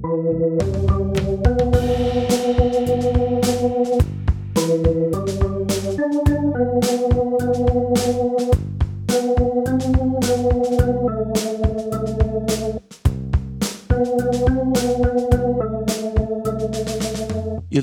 [0.00, 0.04] Ihr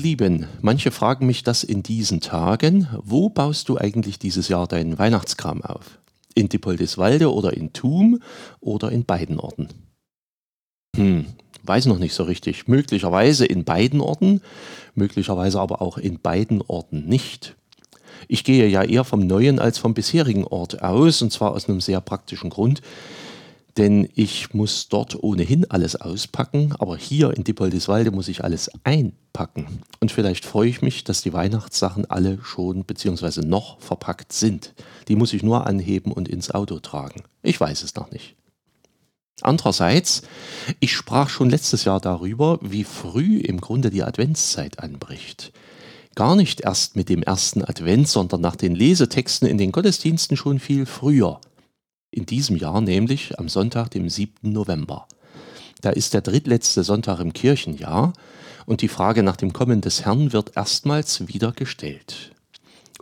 [0.00, 2.88] Lieben, manche fragen mich das in diesen Tagen.
[3.02, 5.98] Wo baust du eigentlich dieses Jahr deinen Weihnachtskram auf?
[6.34, 8.22] In Dippoldiswalde oder in Thum
[8.60, 9.68] oder in beiden Orten?
[10.96, 11.26] Hm,
[11.66, 12.68] weiß noch nicht so richtig.
[12.68, 14.40] Möglicherweise in beiden Orten,
[14.94, 17.56] möglicherweise aber auch in beiden Orten nicht.
[18.28, 21.80] Ich gehe ja eher vom neuen als vom bisherigen Ort aus, und zwar aus einem
[21.80, 22.82] sehr praktischen Grund
[23.76, 29.82] denn ich muss dort ohnehin alles auspacken, aber hier in Dippoldiswalde muss ich alles einpacken.
[30.00, 33.42] Und vielleicht freue ich mich, dass die Weihnachtssachen alle schon bzw.
[33.44, 34.74] noch verpackt sind.
[35.08, 37.22] Die muss ich nur anheben und ins Auto tragen.
[37.42, 38.36] Ich weiß es noch nicht.
[39.42, 40.22] Andererseits,
[40.80, 45.52] ich sprach schon letztes Jahr darüber, wie früh im Grunde die Adventszeit anbricht.
[46.14, 50.58] Gar nicht erst mit dem ersten Advent, sondern nach den Lesetexten in den Gottesdiensten schon
[50.58, 51.40] viel früher
[52.16, 54.50] in diesem Jahr nämlich am Sonntag, dem 7.
[54.50, 55.06] November.
[55.82, 58.14] Da ist der drittletzte Sonntag im Kirchenjahr
[58.64, 62.32] und die Frage nach dem Kommen des Herrn wird erstmals wieder gestellt.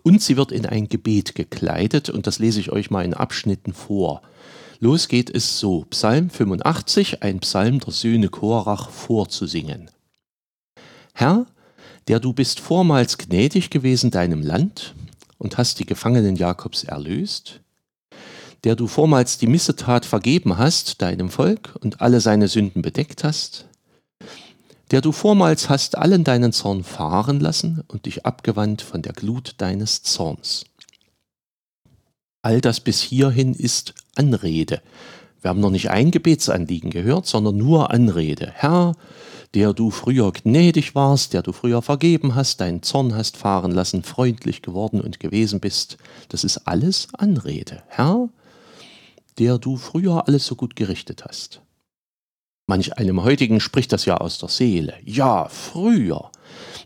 [0.04, 3.72] Und sie wird in ein Gebet gekleidet und das lese ich euch mal in Abschnitten
[3.72, 4.20] vor.
[4.78, 9.90] Los geht es so, Psalm 85, ein Psalm der Söhne Korach vorzusingen.
[11.14, 11.46] Herr,
[12.06, 14.94] der du bist vormals gnädig gewesen deinem Land
[15.38, 17.60] und hast die Gefangenen Jakobs erlöst,
[18.64, 23.64] der du vormals die Missetat vergeben hast, deinem Volk, und alle seine Sünden bedeckt hast,
[24.90, 29.54] der du vormals hast allen deinen Zorn fahren lassen und dich abgewandt von der Glut
[29.58, 30.64] deines Zorns.
[32.42, 34.82] All das bis hierhin ist Anrede.
[35.40, 38.52] Wir haben noch nicht ein Gebetsanliegen gehört, sondern nur Anrede.
[38.54, 38.94] Herr,
[39.54, 44.02] der du früher gnädig warst, der du früher vergeben hast, deinen Zorn hast fahren lassen,
[44.02, 45.96] freundlich geworden und gewesen bist,
[46.28, 47.82] das ist alles Anrede.
[47.88, 48.28] Herr,
[49.38, 51.60] der du früher alles so gut gerichtet hast.
[52.66, 54.94] Manch einem heutigen spricht das ja aus der Seele.
[55.04, 56.30] Ja, früher.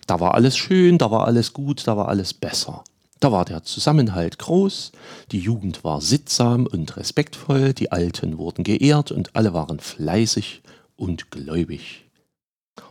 [0.07, 2.83] Da war alles schön, da war alles gut, da war alles besser.
[3.21, 4.93] Da war der Zusammenhalt groß,
[5.33, 10.63] die Jugend war sittsam und respektvoll, die Alten wurden geehrt und alle waren fleißig
[10.97, 12.05] und gläubig.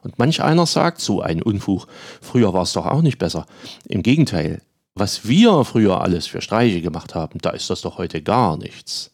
[0.02, 1.88] Und manch einer sagt so ein Unfug,
[2.22, 3.46] früher war es doch auch nicht besser.
[3.86, 4.62] Im Gegenteil,
[4.96, 9.12] was wir früher alles für Streiche gemacht haben, da ist das doch heute gar nichts.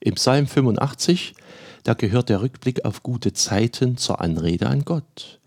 [0.00, 1.34] Im Psalm 85,
[1.84, 5.40] da gehört der Rückblick auf gute Zeiten zur Anrede an Gott.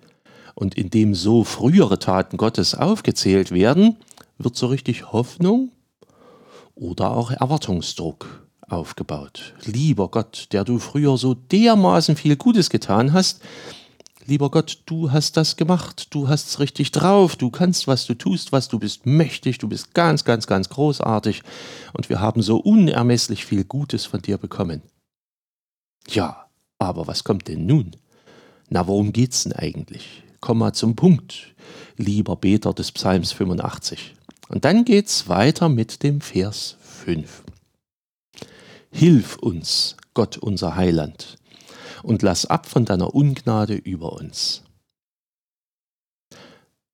[0.54, 3.98] Und indem so frühere Taten Gottes aufgezählt werden,
[4.38, 5.72] wird so richtig Hoffnung
[6.76, 9.54] oder auch Erwartungsdruck aufgebaut.
[9.66, 13.42] Lieber Gott, der du früher so dermaßen viel Gutes getan hast,
[14.26, 18.16] lieber Gott, du hast das gemacht, du hast es richtig drauf, du kannst, was du
[18.16, 21.44] tust, was du bist mächtig, du bist ganz, ganz, ganz großartig
[21.94, 24.82] und wir haben so unermesslich viel Gutes von dir bekommen.
[26.08, 26.48] Ja,
[26.80, 27.96] aber was kommt denn nun?
[28.70, 30.24] Na, worum geht's denn eigentlich?
[30.40, 31.54] Komm mal zum Punkt,
[31.98, 34.16] lieber Beter des Psalms 85.
[34.50, 37.44] Und dann geht's weiter mit dem Vers 5.
[38.92, 41.38] Hilf uns, Gott unser Heiland,
[42.04, 44.64] und lass ab von deiner Ungnade über uns.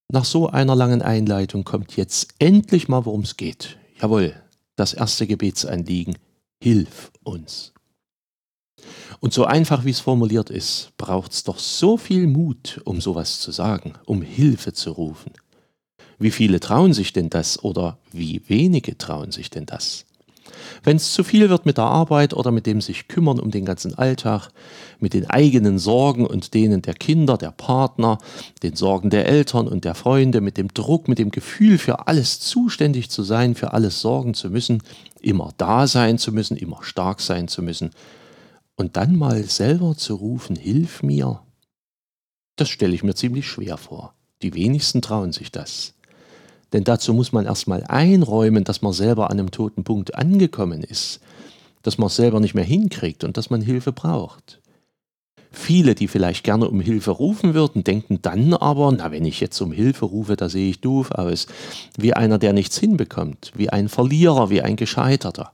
[0.08, 3.78] Nach so einer langen Einleitung kommt jetzt endlich mal, worum es geht.
[4.02, 4.36] Jawohl,
[4.76, 6.18] das erste Gebetsanliegen.
[6.62, 7.74] Hilf uns.
[9.20, 13.40] Und so einfach wie es formuliert ist, braucht es doch so viel Mut, um sowas
[13.40, 15.32] zu sagen, um Hilfe zu rufen.
[16.20, 20.06] Wie viele trauen sich denn das oder wie wenige trauen sich denn das?
[20.84, 23.66] Wenn es zu viel wird mit der Arbeit oder mit dem sich kümmern um den
[23.66, 24.50] ganzen Alltag,
[25.00, 28.18] mit den eigenen Sorgen und denen der Kinder, der Partner,
[28.64, 32.40] den Sorgen der Eltern und der Freunde, mit dem Druck, mit dem Gefühl, für alles
[32.40, 34.82] zuständig zu sein, für alles sorgen zu müssen,
[35.22, 37.92] immer da sein zu müssen, immer stark sein zu müssen,
[38.82, 41.42] und dann mal selber zu rufen, hilf mir,
[42.56, 44.16] das stelle ich mir ziemlich schwer vor.
[44.42, 45.94] Die wenigsten trauen sich das.
[46.74, 51.20] Denn dazu muss man erstmal einräumen, dass man selber an einem toten Punkt angekommen ist,
[51.84, 54.60] dass man es selber nicht mehr hinkriegt und dass man Hilfe braucht.
[55.52, 59.62] Viele, die vielleicht gerne um Hilfe rufen würden, denken dann aber, na, wenn ich jetzt
[59.62, 61.46] um Hilfe rufe, da sehe ich doof aus,
[61.98, 65.52] wie einer, der nichts hinbekommt, wie ein Verlierer, wie ein Gescheiterter.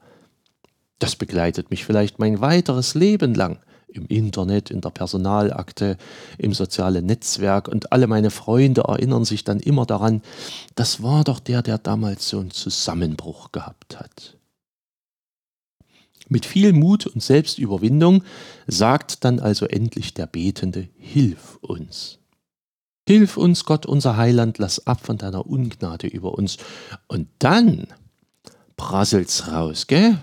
[0.99, 5.97] Das begleitet mich vielleicht mein weiteres Leben lang im Internet, in der Personalakte,
[6.37, 10.21] im sozialen Netzwerk und alle meine Freunde erinnern sich dann immer daran,
[10.75, 14.37] das war doch der, der damals so einen Zusammenbruch gehabt hat.
[16.29, 18.23] Mit viel Mut und Selbstüberwindung
[18.67, 22.19] sagt dann also endlich der Betende, Hilf uns.
[23.07, 26.57] Hilf uns, Gott, unser Heiland, lass ab von deiner Ungnade über uns.
[27.07, 27.87] Und dann
[28.75, 30.17] prasselt's raus, gell?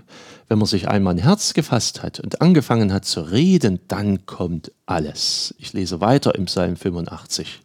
[0.49, 4.73] Wenn man sich einmal ein Herz gefasst hat und angefangen hat zu reden, dann kommt
[4.87, 5.55] alles.
[5.58, 7.62] Ich lese weiter im Psalm 85.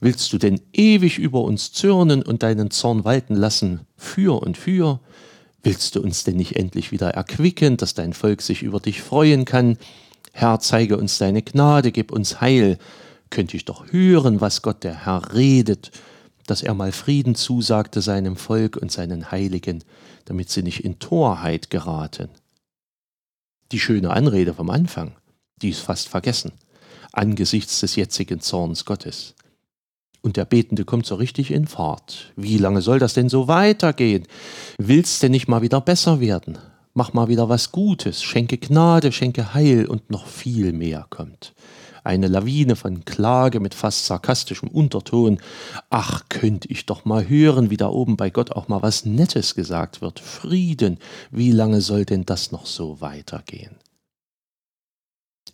[0.00, 5.00] Willst du denn ewig über uns zürnen und deinen Zorn walten lassen, für und für?
[5.62, 9.44] Willst du uns denn nicht endlich wieder erquicken, dass dein Volk sich über dich freuen
[9.44, 9.78] kann?
[10.32, 12.78] Herr, zeige uns deine Gnade, gib uns Heil.
[13.30, 15.90] Könnte ich doch hören, was Gott der Herr redet,
[16.46, 19.84] dass er mal Frieden zusagte seinem Volk und seinen Heiligen,
[20.24, 22.28] damit sie nicht in Torheit geraten.
[23.72, 25.12] Die schöne Anrede vom Anfang,
[25.62, 26.52] die ist fast vergessen,
[27.12, 29.34] angesichts des jetzigen Zorns Gottes.
[30.22, 32.32] Und der Betende kommt so richtig in Fahrt.
[32.34, 34.26] Wie lange soll das denn so weitergehen?
[34.78, 36.58] Willst denn nicht mal wieder besser werden?
[36.94, 41.52] Mach mal wieder was Gutes, schenke Gnade, schenke Heil und noch viel mehr kommt.
[42.04, 45.40] Eine Lawine von Klage mit fast sarkastischem Unterton.
[45.88, 49.54] Ach, könnte ich doch mal hören, wie da oben bei Gott auch mal was Nettes
[49.54, 50.20] gesagt wird.
[50.20, 50.98] Frieden,
[51.30, 53.76] wie lange soll denn das noch so weitergehen?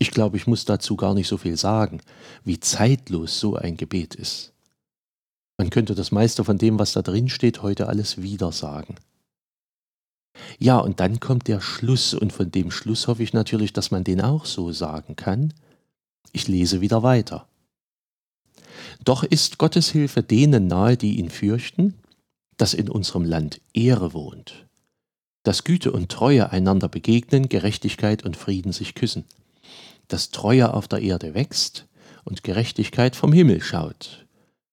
[0.00, 2.00] Ich glaube, ich muss dazu gar nicht so viel sagen,
[2.42, 4.52] wie zeitlos so ein Gebet ist.
[5.56, 8.96] Man könnte das meiste von dem, was da drin steht, heute alles wieder sagen.
[10.58, 14.02] Ja, und dann kommt der Schluss, und von dem Schluss hoffe ich natürlich, dass man
[14.02, 15.52] den auch so sagen kann.
[16.32, 17.48] Ich lese wieder weiter.
[19.04, 21.94] Doch ist Gottes Hilfe denen nahe, die ihn fürchten,
[22.56, 24.66] dass in unserem Land Ehre wohnt,
[25.42, 29.24] dass Güte und Treue einander begegnen, Gerechtigkeit und Frieden sich küssen,
[30.08, 31.86] dass Treue auf der Erde wächst
[32.24, 34.26] und Gerechtigkeit vom Himmel schaut,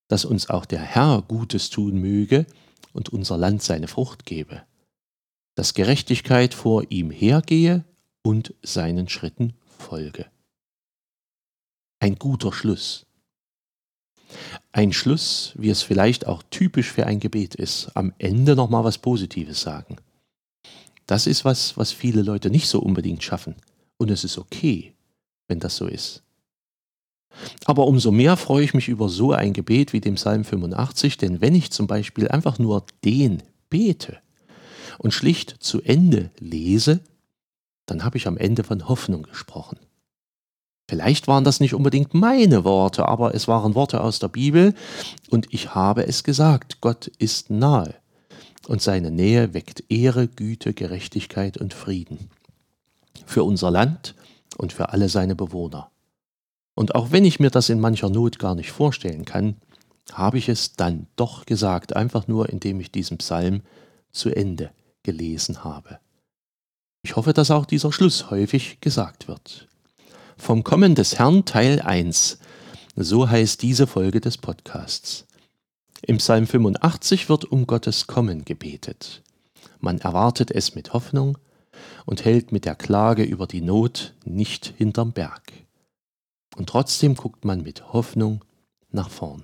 [0.09, 2.45] dass uns auch der Herr Gutes tun möge
[2.91, 4.63] und unser Land seine Frucht gebe,
[5.55, 7.85] dass Gerechtigkeit vor ihm hergehe
[8.21, 10.25] und seinen Schritten folge.
[11.99, 13.05] Ein guter Schluss.
[14.71, 18.97] Ein Schluss, wie es vielleicht auch typisch für ein Gebet ist, am Ende nochmal was
[18.97, 19.97] Positives sagen.
[21.07, 23.55] Das ist was, was viele Leute nicht so unbedingt schaffen.
[23.97, 24.93] Und es ist okay,
[25.47, 26.21] wenn das so ist.
[27.65, 31.41] Aber umso mehr freue ich mich über so ein Gebet wie dem Psalm 85, denn
[31.41, 34.19] wenn ich zum Beispiel einfach nur den bete
[34.97, 37.01] und schlicht zu Ende lese,
[37.85, 39.79] dann habe ich am Ende von Hoffnung gesprochen.
[40.89, 44.73] Vielleicht waren das nicht unbedingt meine Worte, aber es waren Worte aus der Bibel
[45.29, 47.93] und ich habe es gesagt, Gott ist nahe
[48.67, 52.29] und seine Nähe weckt Ehre, Güte, Gerechtigkeit und Frieden
[53.25, 54.15] für unser Land
[54.57, 55.91] und für alle seine Bewohner.
[56.73, 59.55] Und auch wenn ich mir das in mancher Not gar nicht vorstellen kann,
[60.13, 63.61] habe ich es dann doch gesagt, einfach nur indem ich diesen Psalm
[64.11, 64.71] zu Ende
[65.03, 65.99] gelesen habe.
[67.03, 69.67] Ich hoffe, dass auch dieser Schluss häufig gesagt wird.
[70.37, 72.39] Vom Kommen des Herrn Teil 1.
[72.95, 75.25] So heißt diese Folge des Podcasts.
[76.03, 79.23] Im Psalm 85 wird um Gottes Kommen gebetet.
[79.79, 81.37] Man erwartet es mit Hoffnung
[82.05, 85.51] und hält mit der Klage über die Not nicht hinterm Berg.
[86.55, 88.45] Und trotzdem guckt man mit Hoffnung
[88.91, 89.43] nach vorn.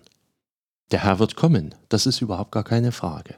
[0.92, 3.36] Der Herr wird kommen, das ist überhaupt gar keine Frage.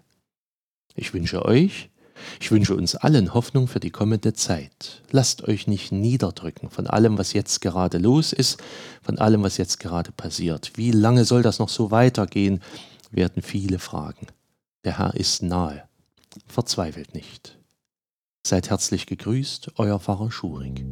[0.93, 1.89] Ich wünsche euch,
[2.39, 5.01] ich wünsche uns allen Hoffnung für die kommende Zeit.
[5.11, 8.61] Lasst euch nicht niederdrücken von allem, was jetzt gerade los ist,
[9.01, 10.71] von allem, was jetzt gerade passiert.
[10.75, 12.61] Wie lange soll das noch so weitergehen,
[13.11, 14.27] werden viele fragen.
[14.83, 15.83] Der Herr ist nahe.
[16.47, 17.57] Verzweifelt nicht.
[18.45, 20.85] Seid herzlich gegrüßt, euer Pfarrer Schurig.